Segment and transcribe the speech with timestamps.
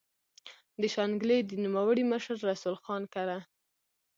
[0.81, 3.37] د شانګلې د نوموړي مشر رسول خان کره